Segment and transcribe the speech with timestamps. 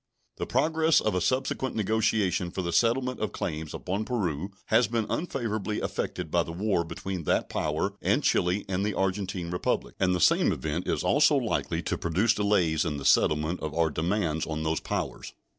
[0.37, 5.05] The progress of a subsequent negotiation for the settlement of claims upon Peru has been
[5.11, 10.15] unfavorably affected by the war between that power and Chili and the Argentine Republic, and
[10.15, 14.47] the same event is also likely to produce delays in the settlement of out demands
[14.47, 15.33] on those powers.